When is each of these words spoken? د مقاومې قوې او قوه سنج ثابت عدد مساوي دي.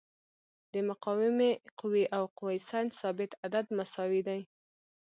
د 0.71 0.73
مقاومې 0.89 1.51
قوې 1.79 2.05
او 2.17 2.23
قوه 2.37 2.53
سنج 2.69 2.89
ثابت 3.01 3.31
عدد 3.43 3.65
مساوي 3.77 4.21
دي. 4.27 4.41